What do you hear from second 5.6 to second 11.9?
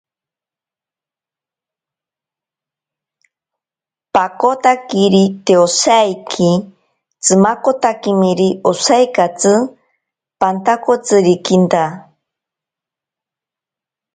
osaiki tsimakotakimiri, osaikatsi pantakotsirikinta.